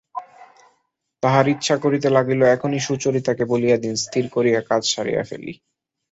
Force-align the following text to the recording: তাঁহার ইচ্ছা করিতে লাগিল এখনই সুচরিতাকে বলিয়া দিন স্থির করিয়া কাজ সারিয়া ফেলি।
তাঁহার 1.23 1.45
ইচ্ছা 1.47 1.75
করিতে 1.83 2.07
লাগিল 2.17 2.41
এখনই 2.55 2.81
সুচরিতাকে 2.87 3.43
বলিয়া 3.51 3.77
দিন 3.77 3.93
স্থির 4.03 4.25
করিয়া 4.35 4.59
কাজ 4.69 4.81
সারিয়া 4.93 5.23
ফেলি। 5.29 5.53